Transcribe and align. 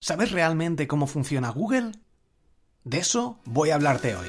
¿Sabes 0.00 0.30
realmente 0.30 0.86
cómo 0.86 1.08
funciona 1.08 1.50
Google? 1.50 1.90
De 2.84 2.98
eso 2.98 3.40
voy 3.44 3.70
a 3.70 3.74
hablarte 3.74 4.14
hoy. 4.14 4.28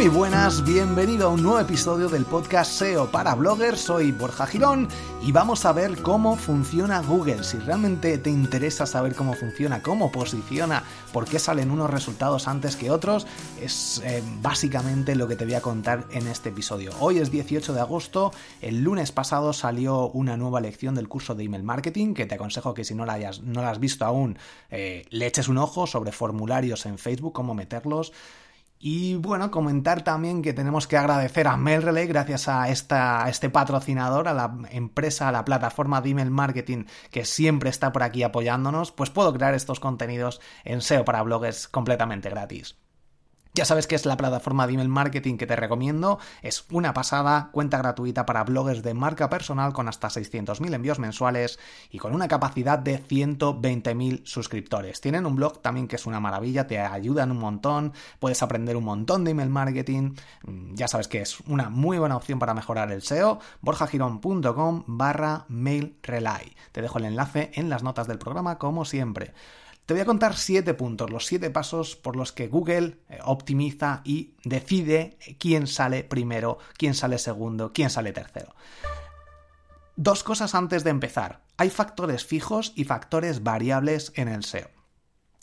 Muy 0.00 0.08
buenas, 0.08 0.64
bienvenido 0.64 1.26
a 1.26 1.30
un 1.30 1.42
nuevo 1.42 1.60
episodio 1.60 2.08
del 2.08 2.24
podcast 2.24 2.72
SEO 2.72 3.10
para 3.10 3.34
bloggers. 3.34 3.80
Soy 3.80 4.12
Borja 4.12 4.46
Girón 4.46 4.88
y 5.20 5.30
vamos 5.30 5.66
a 5.66 5.74
ver 5.74 6.00
cómo 6.00 6.36
funciona 6.36 7.02
Google. 7.02 7.44
Si 7.44 7.58
realmente 7.58 8.16
te 8.16 8.30
interesa 8.30 8.86
saber 8.86 9.14
cómo 9.14 9.34
funciona, 9.34 9.82
cómo 9.82 10.10
posiciona, 10.10 10.84
por 11.12 11.26
qué 11.26 11.38
salen 11.38 11.70
unos 11.70 11.90
resultados 11.90 12.48
antes 12.48 12.76
que 12.76 12.90
otros, 12.90 13.26
es 13.60 14.00
eh, 14.02 14.22
básicamente 14.40 15.14
lo 15.14 15.28
que 15.28 15.36
te 15.36 15.44
voy 15.44 15.52
a 15.52 15.60
contar 15.60 16.06
en 16.12 16.28
este 16.28 16.48
episodio. 16.48 16.92
Hoy 16.98 17.18
es 17.18 17.30
18 17.30 17.74
de 17.74 17.80
agosto, 17.80 18.32
el 18.62 18.80
lunes 18.80 19.12
pasado 19.12 19.52
salió 19.52 20.08
una 20.08 20.38
nueva 20.38 20.62
lección 20.62 20.94
del 20.94 21.08
curso 21.08 21.34
de 21.34 21.44
email 21.44 21.62
marketing 21.62 22.14
que 22.14 22.24
te 22.24 22.36
aconsejo 22.36 22.72
que 22.72 22.84
si 22.84 22.94
no 22.94 23.04
la, 23.04 23.18
no 23.42 23.60
la 23.60 23.68
has 23.68 23.80
visto 23.80 24.06
aún, 24.06 24.38
eh, 24.70 25.04
le 25.10 25.26
eches 25.26 25.48
un 25.48 25.58
ojo 25.58 25.86
sobre 25.86 26.10
formularios 26.10 26.86
en 26.86 26.96
Facebook, 26.96 27.34
cómo 27.34 27.54
meterlos. 27.54 28.14
Y 28.82 29.16
bueno, 29.16 29.50
comentar 29.50 30.02
también 30.02 30.40
que 30.40 30.54
tenemos 30.54 30.86
que 30.86 30.96
agradecer 30.96 31.46
a 31.46 31.58
MailRelay 31.58 32.06
gracias 32.06 32.48
a, 32.48 32.70
esta, 32.70 33.22
a 33.22 33.28
este 33.28 33.50
patrocinador, 33.50 34.26
a 34.26 34.32
la 34.32 34.56
empresa, 34.70 35.28
a 35.28 35.32
la 35.32 35.44
plataforma 35.44 36.00
de 36.00 36.08
email 36.08 36.30
marketing 36.30 36.86
que 37.10 37.26
siempre 37.26 37.68
está 37.68 37.92
por 37.92 38.02
aquí 38.02 38.22
apoyándonos, 38.22 38.90
pues 38.90 39.10
puedo 39.10 39.34
crear 39.34 39.52
estos 39.52 39.80
contenidos 39.80 40.40
en 40.64 40.80
SEO 40.80 41.04
para 41.04 41.20
bloggers 41.20 41.68
completamente 41.68 42.30
gratis. 42.30 42.76
Ya 43.52 43.64
sabes 43.64 43.88
que 43.88 43.96
es 43.96 44.06
la 44.06 44.16
plataforma 44.16 44.64
de 44.66 44.74
email 44.74 44.88
marketing 44.88 45.36
que 45.36 45.46
te 45.46 45.56
recomiendo. 45.56 46.20
Es 46.40 46.66
una 46.70 46.94
pasada, 46.94 47.50
cuenta 47.50 47.78
gratuita 47.78 48.24
para 48.24 48.44
bloggers 48.44 48.84
de 48.84 48.94
marca 48.94 49.28
personal 49.28 49.72
con 49.72 49.88
hasta 49.88 50.06
600.000 50.06 50.72
envíos 50.72 51.00
mensuales 51.00 51.58
y 51.90 51.98
con 51.98 52.14
una 52.14 52.28
capacidad 52.28 52.78
de 52.78 53.02
120.000 53.02 54.24
suscriptores. 54.24 55.00
Tienen 55.00 55.26
un 55.26 55.34
blog 55.34 55.62
también 55.62 55.88
que 55.88 55.96
es 55.96 56.06
una 56.06 56.20
maravilla, 56.20 56.68
te 56.68 56.78
ayudan 56.78 57.32
un 57.32 57.38
montón, 57.38 57.92
puedes 58.20 58.40
aprender 58.44 58.76
un 58.76 58.84
montón 58.84 59.24
de 59.24 59.32
email 59.32 59.50
marketing. 59.50 60.14
Mm, 60.44 60.74
ya 60.74 60.86
sabes 60.86 61.08
que 61.08 61.20
es 61.20 61.40
una 61.40 61.70
muy 61.70 61.98
buena 61.98 62.16
opción 62.16 62.38
para 62.38 62.54
mejorar 62.54 62.92
el 62.92 63.02
SEO. 63.02 63.40
borjagirón.com 63.62 64.84
barra 64.86 65.46
mailrelay. 65.48 66.54
Te 66.70 66.82
dejo 66.82 66.98
el 66.98 67.06
enlace 67.06 67.50
en 67.54 67.68
las 67.68 67.82
notas 67.82 68.06
del 68.06 68.18
programa 68.18 68.58
como 68.58 68.84
siempre. 68.84 69.34
Te 69.90 69.94
voy 69.94 70.02
a 70.02 70.06
contar 70.06 70.36
siete 70.36 70.72
puntos, 70.72 71.10
los 71.10 71.26
siete 71.26 71.50
pasos 71.50 71.96
por 71.96 72.14
los 72.14 72.30
que 72.30 72.46
Google 72.46 72.98
eh, 73.08 73.18
optimiza 73.24 74.02
y 74.04 74.34
decide 74.44 75.18
quién 75.40 75.66
sale 75.66 76.04
primero, 76.04 76.58
quién 76.76 76.94
sale 76.94 77.18
segundo, 77.18 77.72
quién 77.72 77.90
sale 77.90 78.12
tercero. 78.12 78.54
Dos 79.96 80.22
cosas 80.22 80.54
antes 80.54 80.84
de 80.84 80.90
empezar. 80.90 81.42
Hay 81.56 81.70
factores 81.70 82.24
fijos 82.24 82.72
y 82.76 82.84
factores 82.84 83.42
variables 83.42 84.12
en 84.14 84.28
el 84.28 84.44
SEO. 84.44 84.79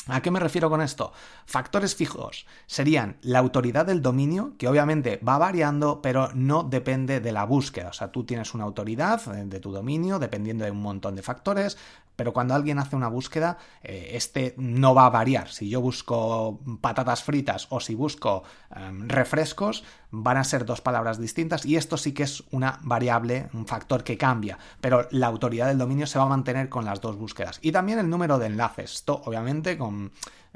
¿A 0.08 0.22
qué 0.22 0.32
me 0.32 0.40
refiero 0.40 0.70
con 0.70 0.82
esto? 0.82 1.12
Factores 1.46 1.96
fijos 1.96 2.46
serían 2.66 3.18
la 3.22 3.40
autoridad 3.40 3.86
del 3.86 4.02
dominio, 4.02 4.54
que 4.58 4.68
obviamente 4.68 5.20
va 5.28 5.38
variando, 5.38 6.02
pero 6.02 6.30
no 6.34 6.64
depende 6.64 7.20
de 7.20 7.32
la 7.32 7.46
búsqueda. 7.46 7.90
O 7.90 7.94
sea, 7.94 8.12
tú 8.12 8.24
tienes 8.24 8.54
una 8.54 8.64
autoridad 8.64 9.22
eh, 9.36 9.46
de 9.46 9.60
tu 9.60 9.72
dominio 9.72 10.20
dependiendo 10.20 10.66
de 10.66 10.72
un 10.72 10.82
montón 10.82 11.16
de 11.16 11.24
factores, 11.24 11.78
pero 12.18 12.34
cuando 12.34 12.56
alguien 12.56 12.80
hace 12.80 12.96
una 12.96 13.08
búsqueda, 13.08 13.58
eh, 13.84 14.10
este 14.14 14.56
no 14.58 14.96
va 14.96 15.06
a 15.06 15.12
variar. 15.12 15.50
Si 15.50 15.70
yo 15.70 15.80
busco 15.82 16.60
patatas 16.82 17.24
fritas 17.24 17.68
o 17.70 17.80
si 17.80 17.94
busco 17.94 18.44
em, 18.76 19.08
refrescos, 19.08 19.84
van 20.10 20.38
a 20.38 20.44
ser 20.44 20.66
dos 20.66 20.82
palabras 20.82 21.20
distintas 21.20 21.66
y 21.66 21.76
esto 21.76 21.96
sí 21.96 22.14
que 22.14 22.24
es 22.24 22.44
una 22.52 22.80
variable, 22.82 23.50
un 23.54 23.68
factor 23.68 24.04
que 24.04 24.18
cambia, 24.18 24.58
pero 24.82 25.08
la 25.12 25.28
autoridad 25.28 25.68
del 25.68 25.78
dominio 25.78 26.08
se 26.08 26.18
va 26.18 26.26
a 26.26 26.30
mantener 26.30 26.70
con 26.70 26.86
las 26.86 27.02
dos 27.02 27.18
búsquedas. 27.18 27.60
Y 27.62 27.72
también 27.72 28.00
el 28.00 28.10
número 28.10 28.40
de 28.40 28.48
enlaces. 28.48 28.96
Esto, 28.96 29.22
obviamente, 29.26 29.78
con 29.78 29.97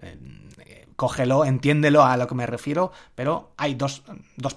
eh, 0.02 0.88
cógelo, 0.96 1.46
entiéndelo 1.46 2.04
a 2.04 2.18
lo 2.18 2.28
que 2.28 2.36
me 2.36 2.46
refiero, 2.46 2.92
pero 3.16 3.52
hay 3.58 3.76
dos, 3.76 4.04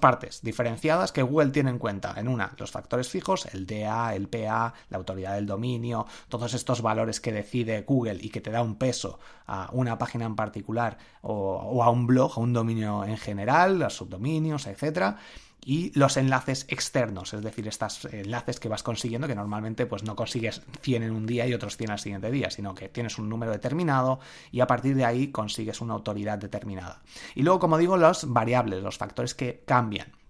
partes 0.01 0.41
diferenciadas 0.43 1.13
que 1.13 1.23
Google 1.23 1.51
tiene 1.51 1.71
en 1.71 1.79
cuenta. 1.79 2.15
En 2.17 2.29
una, 2.29 2.55
los 2.59 2.71
factores 2.71 3.09
fijos, 3.09 3.47
el 3.53 3.67
DA, 3.67 4.15
el 4.15 4.29
PA, 4.29 4.75
la 4.91 4.97
autoridad 4.97 5.35
del 5.35 5.47
dominio, 5.47 6.07
todos 6.29 6.55
estos 6.55 6.83
valores 6.83 7.21
que 7.21 7.33
decide 7.33 7.83
Google 7.83 8.19
y 8.21 8.31
que 8.31 8.41
te 8.41 8.51
da 8.51 8.63
un 8.63 8.77
peso 8.77 9.19
a 9.47 9.69
una 9.73 9.99
página 9.99 10.25
en 10.25 10.37
particular 10.37 10.99
o, 11.23 11.33
o 11.33 11.83
a 11.83 11.91
un 11.91 12.07
blog, 12.07 12.33
a 12.37 12.41
un 12.41 12.53
dominio 12.53 13.05
en 13.05 13.17
general, 13.17 13.79
los 13.79 13.97
subdominios, 13.97 14.67
etcétera 14.67 15.19
y 15.65 15.99
los 15.99 16.17
enlaces 16.17 16.67
externos, 16.69 17.33
es 17.33 17.43
decir, 17.43 17.67
estos 17.67 18.05
enlaces 18.07 18.61
que 18.61 18.69
vas 18.69 18.83
consiguiendo, 18.83 19.27
que 19.27 19.35
normalmente 19.35 19.87
pues 19.87 20.03
no 20.03 20.15
consigues 20.15 20.63
100 20.83 21.03
en 21.03 21.13
un 21.13 21.27
día 21.27 21.47
y 21.47 21.55
otros 21.55 21.77
100 21.77 21.91
al 21.91 21.99
siguiente 21.99 22.31
día, 22.31 22.51
sino 22.51 22.75
que 22.75 22.89
tienes 22.89 23.19
un 23.19 23.29
número 23.29 23.53
determinado 23.53 24.21
y 24.53 24.61
a 24.61 24.67
partir 24.67 24.95
de 24.95 25.05
ahí 25.05 25.29
consigues 25.29 25.81
una 25.81 25.95
autoridad 25.95 26.39
determinada. 26.39 27.03
Y 27.35 27.43
luego, 27.43 27.59
como 27.59 27.79
digo, 27.79 27.97
los 27.97 28.33
variables, 28.33 28.83
los 28.83 28.99
factores 28.99 29.35
que 29.35 29.63
cambian 29.67 30.24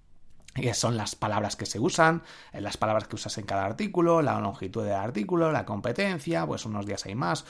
son 0.75 0.97
las 0.97 1.15
palabras 1.15 1.56
que 1.56 1.66
se 1.66 1.78
usan, 1.78 2.22
eh, 2.53 2.60
las 2.60 2.76
palabras 2.76 3.09
que 3.09 3.16
usas 3.16 3.37
en 3.38 3.47
cada 3.47 3.65
artículo, 3.65 4.22
la 4.22 4.41
longitud 4.41 4.84
del 4.84 4.94
artículo, 4.94 5.50
la 5.53 5.65
competencia, 5.65 6.47
pues 6.47 6.65
unos 6.65 6.87
días 6.87 7.04
hay 7.06 7.15
más. 7.15 7.44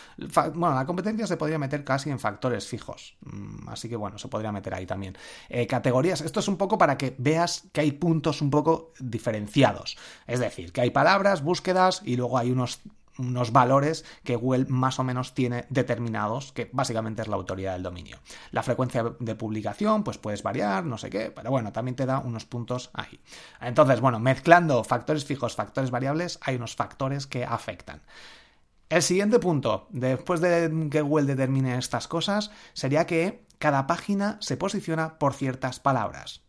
Bueno, 0.55 0.75
la 0.75 0.87
competencia 0.87 1.27
se 1.27 1.37
podría 1.37 1.59
meter 1.59 1.85
casi 1.85 2.11
en 2.11 2.19
factores 2.19 2.67
fijos, 2.67 3.17
mm, 3.21 3.69
así 3.69 3.89
que 3.89 3.97
bueno, 3.97 4.19
se 4.19 4.29
podría 4.29 4.53
meter 4.53 4.75
ahí 4.75 4.87
también. 4.87 5.17
Eh, 5.49 5.67
categorías, 5.67 6.21
esto 6.21 6.41
es 6.41 6.49
un 6.49 6.57
poco 6.57 6.79
para 6.79 6.97
que 6.97 7.15
veas 7.19 7.65
que 7.73 7.81
hay 7.83 7.93
puntos 7.93 8.41
un 8.41 8.51
poco 8.51 8.93
diferenciados, 8.99 9.97
es 10.27 10.41
decir, 10.41 10.73
que 10.73 10.81
hay 10.81 10.91
palabras, 10.91 11.43
búsquedas 11.43 12.03
y 12.05 12.17
luego 12.17 12.39
hay 12.39 12.51
unos 12.51 12.81
unos 13.19 13.53
valores 13.53 14.05
que 14.23 14.37
Google 14.37 14.67
más 14.69 14.99
o 14.99 15.05
menos 15.05 15.35
tiene 15.35 15.67
determinados, 15.69 16.53
que 16.53 16.69
básicamente 16.73 17.23
es 17.23 17.29
la 17.29 17.37
autoridad 17.37 17.75
del 17.75 17.83
dominio. 17.83 18.19
La 18.51 18.63
frecuencia 18.63 19.15
de 19.19 19.35
publicación, 19.35 20.05
pues 20.05 20.19
puedes 20.19 20.43
variar, 20.43 20.85
no 20.85 20.99
sé 20.99 21.11
qué, 21.11 21.31
pero 21.31 21.51
bueno, 21.51 21.73
también 21.73 21.97
te 21.97 22.07
da 22.07 22.19
unos 22.19 22.45
puntos 22.45 22.91
ahí. 22.93 23.21
Entonces, 23.61 24.01
bueno, 24.01 24.19
mezclando 24.19 24.83
factores 24.85 25.25
fijos, 25.25 25.55
factores 25.55 25.91
variables, 25.91 26.39
hay 26.43 26.57
unos 26.57 26.75
factores 26.77 27.27
que 27.27 27.45
afectan. 27.45 28.03
El 28.89 29.03
siguiente 29.03 29.39
punto, 29.39 29.89
después 29.91 30.41
de 30.41 30.89
que 30.91 31.01
Google 31.01 31.27
determine 31.27 31.79
estas 31.79 32.07
cosas, 32.07 32.51
sería 32.75 33.07
que 33.07 33.47
cada 33.59 33.87
página 33.87 34.37
se 34.41 34.57
posiciona 34.57 35.19
por 35.19 35.35
ciertas 35.35 35.81
palabras. 35.81 36.44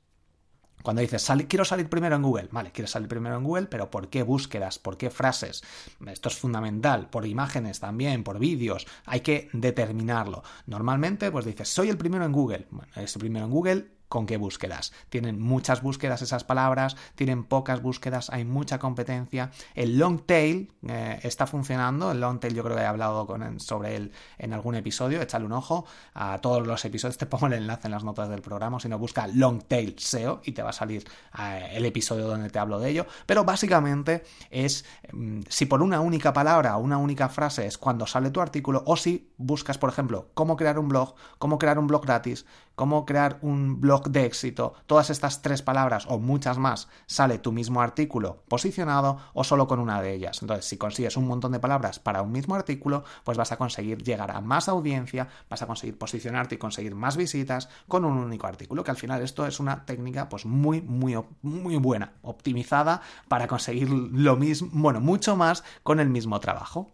Cuando 0.86 1.02
dices, 1.02 1.28
quiero 1.50 1.66
salir 1.66 1.90
primero 1.90 2.16
en 2.16 2.22
Google, 2.22 2.48
vale, 2.52 2.72
quieres 2.72 2.92
salir 2.92 3.10
primero 3.10 3.38
en 3.38 3.44
Google, 3.44 3.66
pero 3.66 3.90
¿por 3.90 4.08
qué 4.08 4.22
búsquedas? 4.22 4.78
¿Por 4.78 4.98
qué 4.98 5.10
frases? 5.10 5.64
Esto 6.06 6.30
es 6.30 6.36
fundamental, 6.36 7.10
por 7.10 7.26
imágenes 7.26 7.80
también, 7.80 8.24
por 8.24 8.38
vídeos, 8.38 8.86
hay 9.08 9.22
que 9.22 9.50
determinarlo. 9.52 10.44
Normalmente, 10.68 11.32
pues 11.32 11.44
dices, 11.44 11.70
soy 11.70 11.90
el 11.90 11.98
primero 11.98 12.24
en 12.24 12.32
Google. 12.32 12.68
Bueno, 12.70 12.92
el 12.96 13.08
primero 13.18 13.46
en 13.46 13.52
Google, 13.52 13.95
con 14.10 14.26
qué 14.26 14.38
búsquedas. 14.38 14.94
Tienen 15.10 15.40
muchas 15.40 15.82
búsquedas 15.82 16.22
esas 16.22 16.44
palabras, 16.44 16.96
tienen 17.16 17.44
pocas 17.44 17.82
búsquedas, 17.82 18.30
hay 18.30 18.46
mucha 18.46 18.80
competencia. 18.80 19.52
El 19.74 19.98
long 19.98 20.22
tail 20.26 20.72
eh, 20.88 21.20
está 21.24 21.48
funcionando, 21.48 22.12
el 22.12 22.20
long 22.20 22.40
tail 22.40 22.54
yo 22.54 22.64
creo 22.64 22.76
que 22.76 22.84
he 22.84 22.86
hablado 22.86 23.26
con, 23.28 23.60
sobre 23.60 23.96
él 23.96 24.12
en 24.38 24.54
algún 24.54 24.76
episodio, 24.76 25.22
échale 25.22 25.46
un 25.46 25.54
ojo 25.54 25.86
a 26.14 26.40
todos 26.40 26.66
los 26.66 26.84
episodios, 26.86 27.18
te 27.20 27.26
pongo 27.26 27.48
el 27.48 27.54
enlace 27.54 27.88
en 27.88 27.92
las 27.92 28.04
notas 28.04 28.30
del 28.30 28.42
programa, 28.42 28.80
si 28.80 28.90
no 28.90 28.98
busca 29.00 29.28
long 29.28 29.64
tail 29.64 29.96
SEO 29.98 30.42
y 30.44 30.52
te 30.52 30.62
va 30.62 30.70
a 30.70 30.74
salir 30.74 31.06
eh, 31.40 31.70
el 31.74 31.86
episodio 31.86 32.28
donde 32.28 32.50
te 32.50 32.60
hablo 32.60 32.80
de 32.80 32.90
ello, 32.90 33.06
pero 33.26 33.44
básicamente 33.44 34.24
es 34.50 34.86
mm, 35.12 35.42
si 35.50 35.66
por 35.66 35.82
una 35.82 36.00
única 36.00 36.34
palabra 36.34 36.76
una 36.78 36.98
única 36.98 37.30
frase 37.30 37.66
es 37.66 37.78
cuando 37.78 38.08
sale 38.08 38.32
tu 38.32 38.42
artículo 38.42 38.84
o 38.86 38.96
si 38.96 39.32
buscas, 39.38 39.78
por 39.78 39.90
ejemplo, 39.90 40.30
cómo 40.34 40.56
crear 40.56 40.80
un 40.80 40.88
blog, 40.88 41.16
cómo 41.38 41.58
crear 41.58 41.80
un 41.80 41.88
blog 41.88 42.06
gratis, 42.06 42.46
cómo 42.76 43.06
crear 43.06 43.40
un 43.42 43.82
blog 43.82 44.10
de 44.10 44.26
éxito, 44.26 44.74
todas 44.86 45.10
estas 45.10 45.42
tres 45.42 45.62
palabras 45.62 46.06
o 46.10 46.20
muchas 46.20 46.58
más, 46.58 46.88
sale 47.06 47.40
tu 47.40 47.52
mismo 47.52 47.82
artículo 47.82 48.44
posicionado 48.48 49.20
o 49.34 49.44
solo 49.44 49.68
con 49.68 49.80
una 49.80 50.02
de 50.02 50.14
ellas. 50.14 50.42
Entonces, 50.42 50.66
si 50.66 50.78
consigues 50.78 51.18
un 51.18 51.28
montón 51.28 51.52
de 51.52 51.60
palabras 51.60 52.00
para 52.00 52.22
un 52.22 52.32
mismo 52.32 52.56
artículo, 52.56 53.04
pues 53.24 53.38
vas 53.38 53.52
a 53.52 53.58
conseguir 53.58 54.04
llegar 54.04 54.32
a 54.32 54.42
más 54.42 54.70
audiencia, 54.70 55.28
vas 55.50 55.62
a 55.62 55.68
conseguir 55.68 55.98
posicionarte 55.98 56.56
y 56.56 56.58
conseguir 56.58 56.96
más 56.96 57.18
visitas 57.18 57.70
con 57.88 58.06
un 58.06 58.18
único 58.18 58.48
artículo, 58.48 58.84
que 58.84 58.92
al 58.92 58.98
final 58.98 59.22
esto 59.22 59.46
es 59.46 59.60
una 59.60 59.86
técnica 59.86 60.30
pues 60.30 60.46
muy, 60.46 60.82
muy, 60.82 61.18
muy 61.42 61.78
buena, 61.78 62.14
optimizada 62.22 63.02
para 63.28 63.48
conseguir 63.48 63.90
lo 63.90 64.36
mismo, 64.36 64.70
bueno, 64.74 65.00
mucho 65.00 65.36
más 65.36 65.64
con 65.84 66.00
el 66.00 66.10
mismo 66.10 66.40
trabajo. 66.40 66.92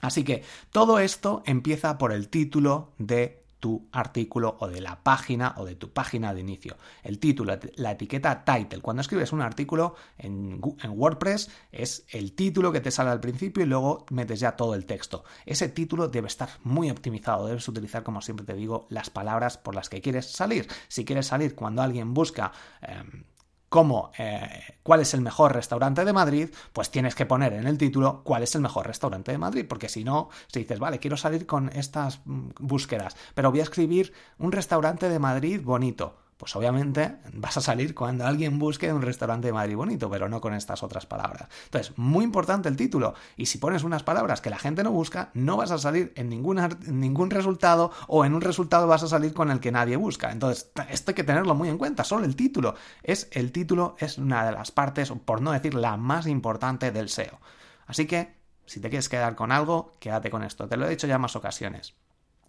Así 0.00 0.24
que 0.24 0.44
todo 0.70 0.98
esto 0.98 1.42
empieza 1.46 1.98
por 1.98 2.12
el 2.12 2.28
título 2.28 2.92
de 2.98 3.45
tu 3.60 3.88
artículo 3.92 4.56
o 4.60 4.68
de 4.68 4.80
la 4.80 5.02
página 5.02 5.54
o 5.56 5.64
de 5.64 5.74
tu 5.74 5.92
página 5.92 6.34
de 6.34 6.40
inicio. 6.40 6.76
El 7.02 7.18
título, 7.18 7.58
la 7.76 7.92
etiqueta 7.92 8.44
title. 8.44 8.80
Cuando 8.80 9.00
escribes 9.00 9.32
un 9.32 9.40
artículo 9.40 9.94
en, 10.18 10.60
WordPress 10.60 11.50
es 11.72 12.04
el 12.10 12.32
título 12.32 12.72
que 12.72 12.80
te 12.80 12.90
sale 12.90 13.10
al 13.10 13.20
principio 13.20 13.64
y 13.64 13.66
luego 13.66 14.06
metes 14.10 14.40
ya 14.40 14.56
todo 14.56 14.74
el 14.74 14.86
texto. 14.86 15.24
Ese 15.44 15.68
título 15.68 16.08
debe 16.08 16.28
estar 16.28 16.50
muy 16.64 16.90
optimizado. 16.90 17.46
Debes 17.46 17.68
utilizar, 17.68 18.02
como 18.02 18.20
siempre 18.20 18.46
te 18.46 18.54
digo, 18.54 18.86
las 18.90 19.10
palabras 19.10 19.58
por 19.58 19.74
las 19.74 19.88
que 19.88 20.00
quieres 20.00 20.30
salir. 20.30 20.68
Si 20.88 21.04
quieres 21.04 21.26
salir 21.26 21.54
cuando 21.54 21.82
alguien 21.82 22.14
busca... 22.14 22.52
Em, 22.82 23.24
como 23.68 24.12
eh, 24.18 24.76
cuál 24.82 25.00
es 25.00 25.14
el 25.14 25.20
mejor 25.20 25.54
restaurante 25.54 26.04
de 26.04 26.12
Madrid, 26.12 26.50
pues 26.72 26.90
tienes 26.90 27.14
que 27.14 27.26
poner 27.26 27.52
en 27.52 27.66
el 27.66 27.78
título 27.78 28.22
cuál 28.24 28.42
es 28.42 28.54
el 28.54 28.60
mejor 28.60 28.86
restaurante 28.86 29.32
de 29.32 29.38
Madrid, 29.38 29.66
porque 29.68 29.88
si 29.88 30.04
no, 30.04 30.28
si 30.46 30.60
dices, 30.60 30.78
vale, 30.78 30.98
quiero 30.98 31.16
salir 31.16 31.46
con 31.46 31.68
estas 31.70 32.20
mm, 32.24 32.50
búsquedas, 32.60 33.16
pero 33.34 33.50
voy 33.50 33.60
a 33.60 33.64
escribir 33.64 34.12
un 34.38 34.52
restaurante 34.52 35.08
de 35.08 35.18
Madrid 35.18 35.60
bonito, 35.62 36.16
pues 36.36 36.54
obviamente 36.54 37.16
vas 37.32 37.56
a 37.56 37.60
salir 37.60 37.94
cuando 37.94 38.26
alguien 38.26 38.58
busque 38.58 38.92
un 38.92 39.00
restaurante 39.00 39.48
de 39.48 39.52
Madrid 39.54 39.76
bonito, 39.76 40.10
pero 40.10 40.28
no 40.28 40.40
con 40.40 40.52
estas 40.52 40.82
otras 40.82 41.06
palabras. 41.06 41.48
Entonces, 41.64 41.96
muy 41.96 42.24
importante 42.24 42.68
el 42.68 42.76
título. 42.76 43.14
Y 43.36 43.46
si 43.46 43.58
pones 43.58 43.84
unas 43.84 44.02
palabras 44.02 44.42
que 44.42 44.50
la 44.50 44.58
gente 44.58 44.82
no 44.82 44.90
busca, 44.90 45.30
no 45.32 45.56
vas 45.56 45.70
a 45.70 45.78
salir 45.78 46.12
en 46.14 46.28
ningún, 46.28 46.60
ningún 46.88 47.30
resultado 47.30 47.90
o 48.06 48.24
en 48.24 48.34
un 48.34 48.42
resultado 48.42 48.86
vas 48.86 49.02
a 49.02 49.08
salir 49.08 49.32
con 49.32 49.50
el 49.50 49.60
que 49.60 49.72
nadie 49.72 49.96
busca. 49.96 50.30
Entonces, 50.30 50.70
esto 50.90 51.10
hay 51.10 51.14
que 51.14 51.24
tenerlo 51.24 51.54
muy 51.54 51.70
en 51.70 51.78
cuenta. 51.78 52.04
Solo 52.04 52.26
el 52.26 52.36
título. 52.36 52.74
Es, 53.02 53.28
el 53.32 53.50
título 53.50 53.96
es 53.98 54.18
una 54.18 54.44
de 54.44 54.52
las 54.52 54.70
partes, 54.70 55.10
por 55.24 55.40
no 55.40 55.52
decir 55.52 55.74
la 55.74 55.96
más 55.96 56.26
importante 56.26 56.92
del 56.92 57.08
SEO. 57.08 57.40
Así 57.86 58.06
que, 58.06 58.36
si 58.66 58.80
te 58.80 58.90
quieres 58.90 59.08
quedar 59.08 59.36
con 59.36 59.52
algo, 59.52 59.92
quédate 60.00 60.28
con 60.30 60.42
esto. 60.42 60.68
Te 60.68 60.76
lo 60.76 60.86
he 60.86 60.90
dicho 60.90 61.06
ya 61.06 61.18
más 61.18 61.36
ocasiones. 61.36 61.94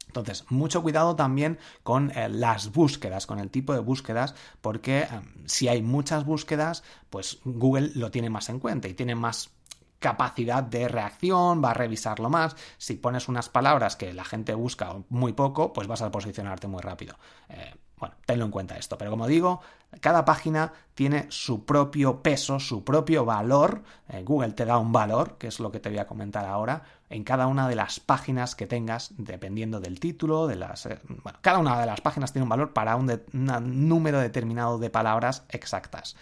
Entonces, 0.07 0.45
mucho 0.49 0.81
cuidado 0.81 1.15
también 1.15 1.59
con 1.83 2.11
eh, 2.11 2.29
las 2.29 2.71
búsquedas, 2.71 3.27
con 3.27 3.39
el 3.39 3.49
tipo 3.49 3.73
de 3.73 3.79
búsquedas, 3.79 4.35
porque 4.61 4.99
eh, 4.99 5.09
si 5.45 5.67
hay 5.67 5.81
muchas 5.81 6.25
búsquedas, 6.25 6.83
pues 7.09 7.39
Google 7.43 7.91
lo 7.95 8.09
tiene 8.09 8.29
más 8.29 8.49
en 8.49 8.59
cuenta 8.59 8.87
y 8.87 8.93
tiene 8.93 9.15
más 9.15 9.51
capacidad 9.99 10.63
de 10.63 10.87
reacción, 10.87 11.63
va 11.63 11.71
a 11.71 11.73
revisarlo 11.73 12.29
más. 12.29 12.55
Si 12.77 12.95
pones 12.95 13.27
unas 13.27 13.49
palabras 13.49 13.95
que 13.95 14.13
la 14.13 14.23
gente 14.23 14.53
busca 14.53 14.95
muy 15.09 15.33
poco, 15.33 15.73
pues 15.73 15.87
vas 15.87 16.01
a 16.01 16.11
posicionarte 16.11 16.67
muy 16.67 16.81
rápido. 16.81 17.17
Eh, 17.49 17.75
bueno, 17.97 18.15
tenlo 18.25 18.45
en 18.45 18.51
cuenta 18.51 18.77
esto. 18.77 18.97
Pero 18.97 19.11
como 19.11 19.27
digo, 19.27 19.61
cada 20.01 20.25
página 20.25 20.73
tiene 20.93 21.27
su 21.29 21.65
propio 21.65 22.21
peso, 22.21 22.59
su 22.59 22.83
propio 22.83 23.25
valor. 23.25 23.83
Eh, 24.09 24.23
Google 24.23 24.53
te 24.53 24.65
da 24.65 24.77
un 24.77 24.91
valor, 24.91 25.37
que 25.37 25.47
es 25.47 25.59
lo 25.59 25.71
que 25.71 25.79
te 25.79 25.89
voy 25.89 25.99
a 25.99 26.07
comentar 26.07 26.45
ahora, 26.45 26.83
en 27.09 27.23
cada 27.23 27.47
una 27.47 27.67
de 27.69 27.75
las 27.75 27.99
páginas 27.99 28.55
que 28.55 28.67
tengas, 28.67 29.11
dependiendo 29.17 29.79
del 29.79 29.99
título, 29.99 30.47
de 30.47 30.55
las. 30.55 30.85
Eh, 30.85 30.99
bueno, 31.23 31.39
cada 31.41 31.59
una 31.59 31.79
de 31.79 31.85
las 31.85 32.01
páginas 32.01 32.33
tiene 32.33 32.43
un 32.43 32.49
valor 32.49 32.73
para 32.73 32.95
un 32.95 33.11
número 33.33 34.19
determinado 34.19 34.77
de 34.77 34.89
palabras 34.89 35.43
exactas. 35.49 36.15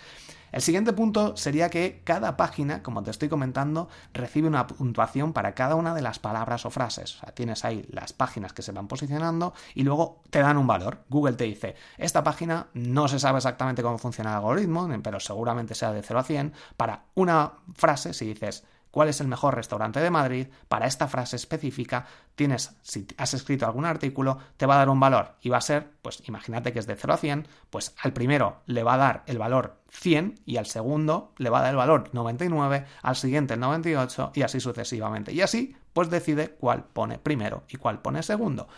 El 0.56 0.62
siguiente 0.62 0.94
punto 0.94 1.36
sería 1.36 1.70
que 1.70 2.00
cada 2.06 2.38
página, 2.38 2.82
como 2.82 3.04
te 3.04 3.12
estoy 3.12 3.28
comentando, 3.28 3.90
recibe 4.14 4.48
una 4.48 4.68
puntuación 4.68 5.34
para 5.34 5.54
cada 5.54 5.76
una 5.76 5.94
de 5.94 6.02
las 6.02 6.18
palabras 6.18 6.66
o 6.66 6.70
frases. 6.70 7.16
O 7.16 7.20
sea, 7.20 7.34
tienes 7.34 7.66
ahí 7.66 7.86
las 7.92 8.14
páginas 8.14 8.54
que 8.54 8.62
se 8.62 8.72
van 8.72 8.88
posicionando 8.88 9.54
y 9.74 9.84
luego 9.84 10.22
te 10.30 10.40
dan 10.40 10.56
un 10.56 10.66
valor. 10.66 11.00
Google 11.10 11.34
te 11.34 11.44
dice, 11.44 11.76
esta 11.98 12.24
página 12.24 12.68
no 12.74 13.10
se 13.10 13.20
sabe 13.20 13.40
exactamente 13.40 13.65
cómo 13.82 13.98
funciona 13.98 14.32
el 14.32 14.38
algoritmo, 14.38 14.88
pero 15.02 15.20
seguramente 15.20 15.76
sea 15.76 15.92
de 15.92 16.04
0 16.04 16.20
a 16.20 16.24
100. 16.24 16.54
Para 16.78 17.06
una 17.16 17.54
frase, 17.76 18.14
si 18.14 18.26
dices 18.26 18.64
cuál 18.92 19.10
es 19.10 19.20
el 19.20 19.28
mejor 19.28 19.56
restaurante 19.56 20.00
de 20.00 20.10
Madrid, 20.10 20.48
para 20.70 20.88
esta 20.88 21.10
frase 21.10 21.36
específica, 21.36 22.06
tienes, 22.36 22.78
si 22.82 23.06
has 23.18 23.34
escrito 23.34 23.66
algún 23.66 23.84
artículo, 23.84 24.38
te 24.56 24.66
va 24.66 24.76
a 24.76 24.78
dar 24.78 24.90
un 24.90 25.02
valor 25.02 25.36
y 25.42 25.50
va 25.50 25.58
a 25.58 25.62
ser, 25.62 25.92
pues 26.02 26.24
imagínate 26.30 26.72
que 26.72 26.80
es 26.80 26.88
de 26.88 26.96
0 26.96 27.14
a 27.14 27.18
100, 27.18 27.48
pues 27.70 27.94
al 28.02 28.14
primero 28.14 28.62
le 28.68 28.84
va 28.84 28.94
a 28.94 28.98
dar 28.98 29.24
el 29.28 29.38
valor 29.38 29.82
100 29.90 30.40
y 30.46 30.56
al 30.56 30.66
segundo 30.66 31.34
le 31.38 31.50
va 31.50 31.60
a 31.60 31.64
dar 31.64 31.72
el 31.72 31.76
valor 31.76 32.10
99, 32.14 32.86
al 33.02 33.16
siguiente 33.18 33.56
el 33.56 33.60
98 33.60 34.32
y 34.34 34.44
así 34.44 34.62
sucesivamente. 34.62 35.34
Y 35.34 35.42
así, 35.42 35.76
pues 35.92 36.10
decide 36.10 36.52
cuál 36.52 36.86
pone 36.86 37.20
primero 37.20 37.64
y 37.68 37.76
cuál 37.76 38.02
pone 38.02 38.24
segundo 38.24 38.70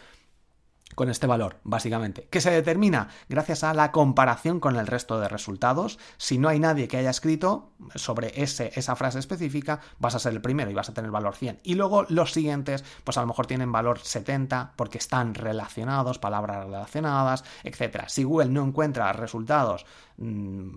con 0.97 1.11
este 1.11 1.27
valor, 1.27 1.57
básicamente, 1.63 2.27
que 2.31 2.41
se 2.41 2.49
determina 2.49 3.09
gracias 3.29 3.63
a 3.63 3.75
la 3.75 3.91
comparación 3.91 4.59
con 4.59 4.77
el 4.77 4.87
resto 4.87 5.19
de 5.19 5.29
resultados. 5.29 5.99
Si 6.17 6.39
no 6.39 6.49
hay 6.49 6.59
nadie 6.59 6.87
que 6.87 6.97
haya 6.97 7.11
escrito 7.11 7.69
sobre 7.93 8.41
ese, 8.41 8.71
esa 8.73 8.95
frase 8.95 9.19
específica, 9.19 9.79
vas 9.99 10.15
a 10.15 10.19
ser 10.19 10.33
el 10.33 10.41
primero 10.41 10.71
y 10.71 10.73
vas 10.73 10.89
a 10.89 10.95
tener 10.95 11.11
valor 11.11 11.35
100. 11.35 11.59
Y 11.61 11.75
luego 11.75 12.07
los 12.09 12.33
siguientes, 12.33 12.83
pues 13.03 13.15
a 13.19 13.21
lo 13.21 13.27
mejor 13.27 13.45
tienen 13.45 13.71
valor 13.71 13.99
70 13.99 14.73
porque 14.75 14.97
están 14.97 15.35
relacionados, 15.35 16.17
palabras 16.17 16.65
relacionadas, 16.65 17.43
etc. 17.63 18.05
Si 18.07 18.23
Google 18.23 18.49
no 18.49 18.63
encuentra 18.63 19.13
resultados 19.13 19.85
mm, 20.17 20.69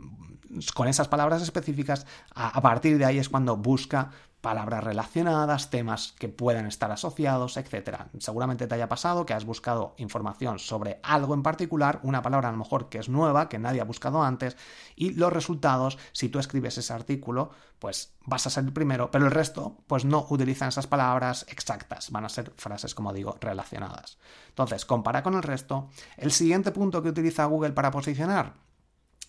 con 0.75 0.87
esas 0.87 1.08
palabras 1.08 1.40
específicas, 1.40 2.06
a 2.34 2.61
partir 2.61 2.99
de 2.99 3.06
ahí 3.06 3.17
es 3.17 3.31
cuando 3.31 3.56
busca 3.56 4.11
palabras 4.40 4.84
relacionadas, 4.84 5.70
temas 5.70 6.14
que 6.19 6.28
puedan 6.28 6.66
estar 6.66 6.90
asociados, 6.90 7.56
etc. 7.56 8.06
Seguramente 8.19 8.66
te 8.66 8.75
haya 8.75 8.88
pasado 8.88 9.26
que 9.26 9.34
has 9.34 9.44
buscado 9.44 9.94
información 9.98 10.58
sobre 10.58 11.00
algo 11.02 11.34
en 11.34 11.42
particular, 11.42 12.00
una 12.02 12.22
palabra 12.22 12.48
a 12.48 12.52
lo 12.52 12.58
mejor 12.58 12.88
que 12.88 12.98
es 12.98 13.08
nueva, 13.08 13.48
que 13.48 13.58
nadie 13.58 13.81
ha 13.81 13.84
buscado 13.84 14.22
antes, 14.22 14.56
y 14.96 15.12
los 15.12 15.32
resultados, 15.32 15.98
si 16.12 16.28
tú 16.28 16.38
escribes 16.38 16.78
ese 16.78 16.92
artículo, 16.92 17.50
pues 17.78 18.14
vas 18.26 18.46
a 18.46 18.50
ser 18.50 18.64
el 18.64 18.72
primero, 18.72 19.10
pero 19.10 19.26
el 19.26 19.31
resto, 19.31 19.78
pues 19.87 20.04
no 20.04 20.26
utilizan 20.31 20.69
esas 20.69 20.86
palabras 20.86 21.46
exactas, 21.48 22.10
van 22.10 22.25
a 22.25 22.28
ser 22.28 22.52
frases, 22.56 22.94
como 22.94 23.12
digo, 23.12 23.36
relacionadas. 23.40 24.19
Entonces, 24.48 24.84
compara 24.84 25.22
con 25.22 25.34
el 25.34 25.43
resto. 25.43 25.88
El 26.16 26.32
siguiente 26.32 26.72
punto 26.72 27.02
que 27.02 27.08
utiliza 27.08 27.46
Google 27.46 27.72
para 27.72 27.90
posicionar, 27.90 28.54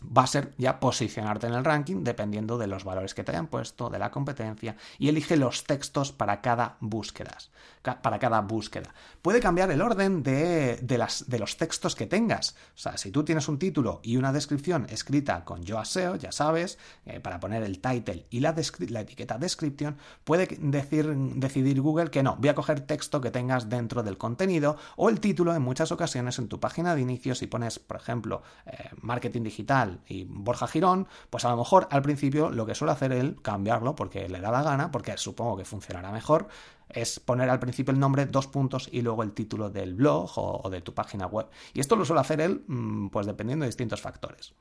va 0.05 0.23
a 0.23 0.27
ser 0.27 0.53
ya 0.57 0.79
posicionarte 0.79 1.47
en 1.47 1.53
el 1.53 1.65
ranking 1.65 2.03
dependiendo 2.03 2.57
de 2.57 2.67
los 2.67 2.83
valores 2.83 3.13
que 3.13 3.23
te 3.23 3.31
hayan 3.31 3.47
puesto, 3.47 3.89
de 3.89 3.99
la 3.99 4.11
competencia 4.11 4.75
y 4.97 5.09
elige 5.09 5.37
los 5.37 5.63
textos 5.63 6.11
para 6.11 6.41
cada 6.41 6.77
búsqueda. 6.79 7.37
Para 7.81 8.19
cada 8.19 8.41
búsqueda. 8.41 8.93
Puede 9.21 9.39
cambiar 9.39 9.71
el 9.71 9.81
orden 9.81 10.21
de, 10.21 10.79
las, 10.97 11.29
de 11.29 11.39
los 11.39 11.57
textos 11.57 11.95
que 11.95 12.05
tengas. 12.05 12.55
O 12.75 12.77
sea, 12.77 12.97
si 12.97 13.11
tú 13.11 13.23
tienes 13.23 13.47
un 13.47 13.57
título 13.57 14.01
y 14.03 14.17
una 14.17 14.31
descripción 14.31 14.85
escrita 14.89 15.43
con 15.45 15.63
yo 15.63 15.83
SEO, 15.83 16.15
ya 16.15 16.31
sabes, 16.31 16.77
eh, 17.05 17.19
para 17.19 17.39
poner 17.39 17.63
el 17.63 17.79
title 17.79 18.27
y 18.29 18.39
la, 18.39 18.55
la 18.89 19.01
etiqueta 19.01 19.37
description, 19.39 19.97
puede 20.23 20.47
decir, 20.59 21.11
decidir 21.15 21.81
Google 21.81 22.11
que 22.11 22.21
no, 22.21 22.35
voy 22.35 22.49
a 22.49 22.55
coger 22.55 22.81
texto 22.81 23.19
que 23.19 23.31
tengas 23.31 23.69
dentro 23.69 24.03
del 24.03 24.17
contenido 24.17 24.77
o 24.95 25.09
el 25.09 25.19
título 25.19 25.55
en 25.55 25.61
muchas 25.61 25.91
ocasiones 25.91 26.37
en 26.37 26.47
tu 26.47 26.59
página 26.59 26.95
de 26.95 27.01
inicio, 27.01 27.33
si 27.33 27.47
pones, 27.47 27.79
por 27.79 27.97
ejemplo, 27.97 28.43
eh, 28.65 28.89
marketing 29.01 29.43
digital, 29.43 29.90
y 30.07 30.25
Borja 30.25 30.67
Girón, 30.67 31.07
pues 31.29 31.45
a 31.45 31.49
lo 31.49 31.57
mejor 31.57 31.87
al 31.91 32.01
principio 32.01 32.49
lo 32.49 32.65
que 32.65 32.75
suele 32.75 32.93
hacer 32.93 33.11
él, 33.11 33.37
cambiarlo 33.41 33.95
porque 33.95 34.29
le 34.29 34.39
da 34.39 34.51
la 34.51 34.63
gana, 34.63 34.91
porque 34.91 35.17
supongo 35.17 35.57
que 35.57 35.65
funcionará 35.65 36.11
mejor, 36.11 36.47
es 36.89 37.19
poner 37.19 37.49
al 37.49 37.59
principio 37.59 37.93
el 37.93 37.99
nombre, 37.99 38.25
dos 38.25 38.47
puntos 38.47 38.89
y 38.91 39.01
luego 39.01 39.23
el 39.23 39.31
título 39.31 39.69
del 39.69 39.93
blog 39.93 40.31
o, 40.35 40.69
de 40.69 40.81
tu 40.81 40.93
página 40.93 41.25
web. 41.27 41.47
Y 41.73 41.79
esto 41.79 41.95
lo 41.95 42.05
suele 42.05 42.21
hacer 42.21 42.41
él, 42.41 42.63
mm, 42.67 43.09
pues 43.09 43.25
dependiendo 43.25 43.63
de 43.63 43.69
distintos 43.69 44.01
factores. 44.01 44.53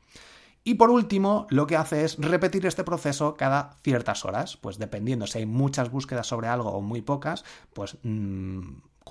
Y 0.63 0.75
por 0.75 0.91
último, 0.91 1.47
lo 1.49 1.67
que 1.67 1.77
hace 1.77 2.05
es 2.05 2.19
repetir 2.19 2.67
este 2.67 2.85
proceso 2.85 3.35
cada 3.35 3.79
ciertas 3.83 4.25
horas, 4.27 4.59
pues 4.59 4.79
dependiendo 4.79 5.27
si 5.27 5.39
hay 5.39 5.47
muchas 5.47 5.91
búsquedas 5.91 6.27
sobre 6.27 6.49
algo 6.49 6.71
o 6.71 6.83
muy 6.83 7.01
pocas, 7.01 7.45
pues 7.73 7.97
mm, 8.03 8.61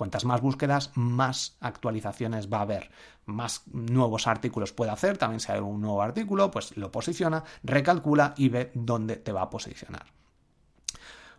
Cuantas 0.00 0.24
más 0.24 0.40
búsquedas, 0.40 0.92
más 0.94 1.58
actualizaciones 1.60 2.50
va 2.50 2.58
a 2.58 2.62
haber, 2.62 2.90
más 3.34 3.62
nuevos 3.72 4.26
artículos 4.26 4.72
puede 4.72 4.90
hacer. 4.90 5.18
También 5.18 5.40
si 5.40 5.52
hay 5.52 5.60
un 5.60 5.80
nuevo 5.80 6.02
artículo, 6.02 6.50
pues 6.50 6.76
lo 6.76 6.90
posiciona, 6.90 7.44
recalcula 7.62 8.34
y 8.36 8.48
ve 8.48 8.70
dónde 8.74 9.16
te 9.16 9.32
va 9.32 9.42
a 9.42 9.50
posicionar. 9.50 10.19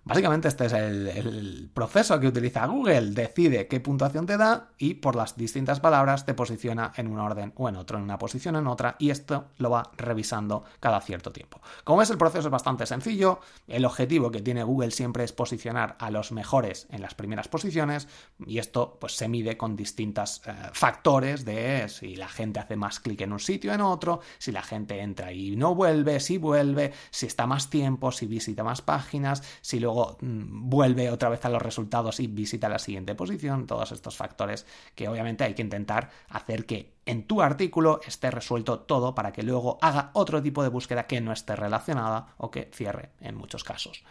Básicamente 0.03 0.47
este 0.47 0.65
es 0.65 0.73
el, 0.73 1.69
proceso 1.73 2.19
que 2.19 2.27
utiliza 2.27 2.65
Google. 2.65 3.11
Decide 3.11 3.67
qué 3.67 3.79
puntuación 3.79 4.25
te 4.25 4.35
da 4.35 4.69
y 4.77 4.95
por 4.95 5.15
las 5.15 5.37
distintas 5.37 5.79
palabras 5.79 6.25
te 6.25 6.33
posiciona 6.33 6.91
en 6.95 7.07
un 7.07 7.19
orden 7.19 7.53
o 7.55 7.69
en 7.69 7.75
otro, 7.75 7.97
en 7.97 8.03
una 8.03 8.17
posición 8.17 8.55
en 8.55 8.65
otra 8.65 8.95
y 8.97 9.11
esto 9.11 9.45
lo 9.57 9.69
va 9.69 9.91
revisando 9.97 10.63
cada 10.79 11.01
cierto 11.01 11.31
tiempo. 11.31 11.61
Como 11.83 11.99
ves 11.99 12.09
el 12.09 12.17
proceso 12.17 12.47
es 12.47 12.51
bastante 12.51 12.87
sencillo. 12.87 13.41
El 13.67 13.85
objetivo 13.85 14.31
que 14.31 14.41
tiene 14.41 14.63
Google 14.63 14.89
siempre 14.89 15.23
es 15.23 15.33
posicionar 15.33 15.95
a 15.99 16.09
los 16.09 16.31
mejores 16.31 16.87
en 16.89 17.01
las 17.01 17.13
primeras 17.13 17.47
posiciones 17.47 18.07
y 18.45 18.57
esto 18.57 18.97
pues 18.99 19.15
se 19.15 19.27
mide 19.27 19.55
con 19.55 19.75
distintos 19.75 20.41
eh, 20.47 20.53
factores 20.73 21.45
de 21.45 21.87
si 21.89 22.15
la 22.15 22.27
gente 22.27 22.59
hace 22.59 22.75
más 22.75 22.99
clic 22.99 23.21
en 23.21 23.33
un 23.33 23.39
sitio 23.39 23.71
en 23.71 23.81
otro, 23.81 24.21
si 24.39 24.51
la 24.51 24.63
gente 24.63 24.99
entra 24.99 25.31
y 25.31 25.55
no 25.55 25.75
vuelve, 25.75 26.19
si 26.19 26.39
vuelve, 26.39 26.91
si 27.11 27.27
está 27.27 27.45
más 27.45 27.69
tiempo, 27.69 28.11
si 28.11 28.25
visita 28.25 28.63
más 28.63 28.81
páginas, 28.81 29.43
si 29.61 29.79
lo 29.79 29.90
luego 29.91 30.17
mm, 30.21 30.69
vuelve 30.69 31.09
otra 31.09 31.29
vez 31.29 31.43
a 31.45 31.49
los 31.49 31.61
resultados 31.61 32.19
y 32.19 32.27
visita 32.27 32.69
la 32.69 32.79
siguiente 32.79 33.15
posición, 33.15 33.67
todos 33.67 33.91
estos 33.91 34.15
factores 34.15 34.65
que 34.95 35.07
obviamente 35.07 35.43
hay 35.43 35.53
que 35.53 35.61
intentar 35.61 36.09
hacer 36.29 36.65
que 36.65 36.93
en 37.05 37.27
tu 37.27 37.41
artículo 37.41 37.99
esté 38.05 38.31
resuelto 38.31 38.79
todo 38.79 39.13
para 39.13 39.31
que 39.31 39.43
luego 39.43 39.77
haga 39.81 40.11
otro 40.13 40.41
tipo 40.41 40.63
de 40.63 40.69
búsqueda 40.69 41.07
que 41.07 41.21
no 41.21 41.33
esté 41.33 41.55
relacionada 41.55 42.33
o 42.37 42.49
que 42.49 42.69
cierre 42.73 43.11
en 43.19 43.35
muchos 43.35 43.63
casos. 43.63 44.03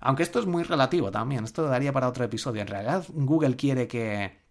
Aunque 0.00 0.24
esto 0.24 0.40
es 0.40 0.46
muy 0.46 0.64
relativo 0.64 1.10
también, 1.10 1.44
esto 1.44 1.62
daría 1.62 1.92
para 1.92 2.08
otro 2.08 2.24
episodio. 2.24 2.60
En 2.60 2.66
realidad 2.66 3.04
Google 3.08 3.56
quiere 3.56 3.86
que, 3.86 4.41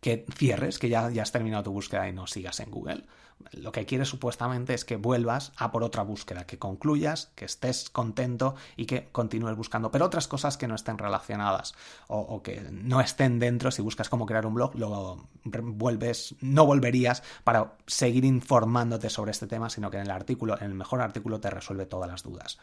que 0.00 0.26
cierres, 0.34 0.78
que 0.78 0.88
ya, 0.88 1.10
ya 1.10 1.22
has 1.22 1.32
terminado 1.32 1.64
tu 1.64 1.72
búsqueda 1.72 2.08
y 2.08 2.12
no 2.12 2.26
sigas 2.26 2.60
en 2.60 2.70
Google. 2.70 3.04
Lo 3.52 3.70
que 3.70 3.84
quiere 3.86 4.04
supuestamente 4.04 4.74
es 4.74 4.84
que 4.84 4.96
vuelvas 4.96 5.52
a 5.56 5.70
por 5.70 5.84
otra 5.84 6.02
búsqueda, 6.02 6.46
que 6.46 6.58
concluyas, 6.58 7.30
que 7.34 7.44
estés 7.44 7.90
contento 7.90 8.54
y 8.76 8.86
que 8.86 9.08
continúes 9.12 9.56
buscando, 9.56 9.90
pero 9.90 10.06
otras 10.06 10.26
cosas 10.26 10.56
que 10.56 10.66
no 10.66 10.74
estén 10.74 10.98
relacionadas 10.98 11.74
o, 12.08 12.42
que 12.42 12.62
no 12.70 13.00
estén 13.00 13.38
dentro, 13.38 13.70
si 13.70 13.82
buscas 13.82 14.08
cómo 14.08 14.26
crear 14.26 14.46
un 14.46 14.54
blog, 14.54 14.74
luego 14.74 15.28
vuelves, 15.44 16.34
no 16.40 16.66
volverías 16.66 17.22
para 17.44 17.74
seguir 17.86 18.24
informándote 18.24 19.10
sobre 19.10 19.32
este 19.32 19.46
tema, 19.46 19.70
sino 19.70 19.90
que 19.90 19.98
en 19.98 20.04
el 20.04 20.10
artículo, 20.10 20.56
en 20.58 20.64
el 20.64 20.74
mejor 20.74 21.00
artículo 21.02 21.38
te 21.38 21.50
resuelve 21.50 21.86
todas 21.86 22.10
las 22.10 22.22
dudas. 22.22 22.58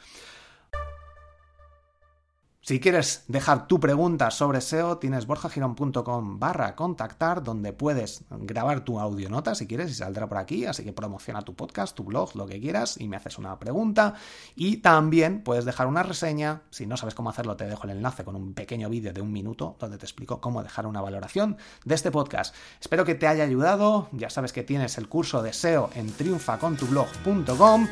Si 2.63 2.79
quieres 2.79 3.25
dejar 3.27 3.67
tu 3.67 3.77
pregunta 3.77 4.31
sobre 4.31 4.61
SEO, 4.61 4.97
tienes 4.97 5.27
borjagirón.com 5.27 6.39
barra 6.39 6.77
contactar, 6.77 7.43
donde 7.43 7.73
puedes 7.73 8.23
grabar 8.29 8.85
tu 8.85 9.01
audionota 9.01 9.53
si 9.53 9.67
quieres 9.67 9.91
y 9.91 9.95
saldrá 9.95 10.29
por 10.29 10.37
aquí, 10.37 10.65
así 10.65 10.85
que 10.85 10.93
promociona 10.93 11.41
tu 11.41 11.55
podcast, 11.55 11.93
tu 11.93 12.05
blog, 12.05 12.33
lo 12.37 12.47
que 12.47 12.61
quieras 12.61 12.95
y 12.97 13.09
me 13.09 13.17
haces 13.17 13.37
una 13.37 13.59
pregunta. 13.59 14.13
Y 14.55 14.77
también 14.77 15.43
puedes 15.43 15.65
dejar 15.65 15.87
una 15.87 16.03
reseña, 16.03 16.61
si 16.69 16.87
no 16.87 16.95
sabes 16.95 17.15
cómo 17.15 17.29
hacerlo 17.29 17.57
te 17.57 17.65
dejo 17.65 17.83
el 17.83 17.97
enlace 17.97 18.23
con 18.23 18.37
un 18.37 18.53
pequeño 18.53 18.89
vídeo 18.89 19.11
de 19.11 19.19
un 19.19 19.33
minuto 19.33 19.75
donde 19.77 19.97
te 19.97 20.05
explico 20.05 20.39
cómo 20.39 20.63
dejar 20.63 20.87
una 20.87 21.01
valoración 21.01 21.57
de 21.83 21.95
este 21.95 22.11
podcast. 22.11 22.55
Espero 22.79 23.03
que 23.03 23.15
te 23.15 23.27
haya 23.27 23.43
ayudado, 23.43 24.07
ya 24.13 24.29
sabes 24.29 24.53
que 24.53 24.63
tienes 24.63 24.97
el 24.97 25.09
curso 25.09 25.43
de 25.43 25.51
SEO 25.51 25.89
en 25.95 26.13
triunfacontublog.com. 26.13 27.87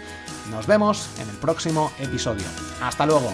Nos 0.49 0.65
vemos 0.65 1.09
en 1.19 1.27
el 1.29 1.35
próximo 1.35 1.91
episodio. 1.99 2.45
Hasta 2.81 3.05
luego. 3.05 3.33